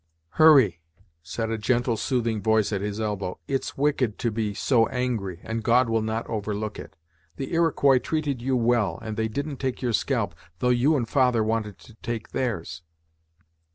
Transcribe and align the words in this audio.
"Hurry," 0.29 0.81
said 1.21 1.51
a 1.51 1.59
gentle, 1.59 1.95
soothing 1.95 2.41
voice 2.41 2.73
at 2.73 2.81
his 2.81 2.99
elbow, 2.99 3.37
"it's 3.47 3.77
wicked 3.77 4.17
to 4.17 4.31
be 4.31 4.55
so 4.55 4.87
angry, 4.87 5.39
and 5.43 5.61
God 5.63 5.89
will 5.89 6.01
not 6.01 6.25
overlook 6.27 6.79
it. 6.79 6.95
The 7.35 7.53
Iroquois 7.53 7.99
treated 7.99 8.41
you 8.41 8.55
well, 8.55 8.97
and 9.03 9.15
they 9.15 9.27
didn't 9.27 9.57
take 9.57 9.83
your 9.83 9.93
scalp, 9.93 10.33
though 10.57 10.69
you 10.69 10.95
and 10.97 11.07
father 11.07 11.43
wanted 11.43 11.77
to 11.81 11.93
take 12.01 12.29
theirs." 12.29 12.81